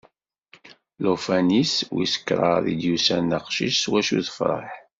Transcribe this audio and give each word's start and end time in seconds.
Llufan-is 1.01 1.73
wis 1.93 2.13
kraḍ 2.27 2.63
i 2.73 2.75
d-yusan 2.79 3.23
d 3.31 3.33
aqcic 3.37 3.75
s 3.77 3.85
wacu 3.91 4.19
tefreḥ. 4.27 4.69